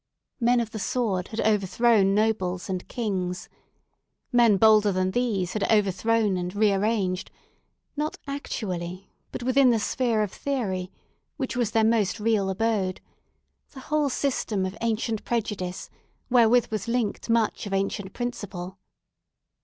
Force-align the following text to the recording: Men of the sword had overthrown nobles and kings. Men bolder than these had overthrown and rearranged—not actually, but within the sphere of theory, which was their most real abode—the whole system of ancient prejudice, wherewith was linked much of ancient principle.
Men 0.39 0.59
of 0.59 0.71
the 0.71 0.79
sword 0.79 1.27
had 1.27 1.41
overthrown 1.41 2.15
nobles 2.15 2.69
and 2.71 2.87
kings. 2.87 3.47
Men 4.31 4.57
bolder 4.57 4.91
than 4.91 5.11
these 5.11 5.53
had 5.53 5.71
overthrown 5.71 6.37
and 6.37 6.55
rearranged—not 6.55 8.17
actually, 8.25 9.11
but 9.31 9.43
within 9.43 9.69
the 9.69 9.77
sphere 9.77 10.23
of 10.23 10.31
theory, 10.31 10.91
which 11.37 11.55
was 11.55 11.69
their 11.69 11.83
most 11.83 12.19
real 12.19 12.49
abode—the 12.49 13.79
whole 13.79 14.09
system 14.09 14.65
of 14.65 14.75
ancient 14.81 15.23
prejudice, 15.23 15.91
wherewith 16.31 16.71
was 16.71 16.87
linked 16.87 17.29
much 17.29 17.67
of 17.67 17.71
ancient 17.73 18.11
principle. 18.11 18.79